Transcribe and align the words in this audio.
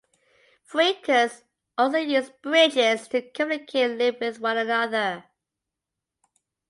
Phreakers 0.67 1.43
also 1.77 1.99
used 1.99 2.41
"bridges" 2.41 3.07
to 3.09 3.21
communicate 3.21 3.99
live 3.99 4.19
with 4.19 4.39
one 4.39 4.57
another. 4.57 5.25